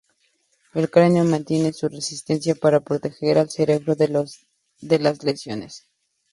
[0.73, 4.07] El cráneo mantiene su resistencia para proteger al cerebro de
[4.97, 5.85] las lesiones.